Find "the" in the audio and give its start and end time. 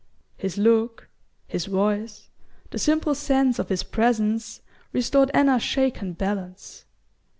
2.71-2.79